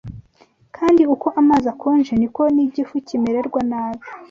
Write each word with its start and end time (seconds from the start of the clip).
kandi 0.75 1.01
uko 1.13 1.27
amazi 1.41 1.65
akonje, 1.73 2.13
ni 2.17 2.27
ko 2.35 2.41
n’igifu 2.55 2.95
kimererwa 3.07 3.61
nabi 3.71 4.05